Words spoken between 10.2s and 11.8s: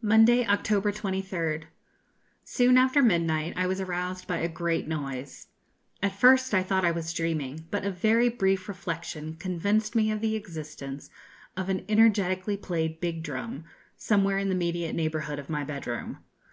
the existence of